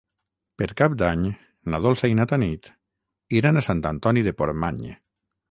[0.59, 1.27] Per Cap d'Any
[1.73, 2.71] na Dolça i na Tanit
[3.43, 4.83] iran a Sant Antoni de Portmany.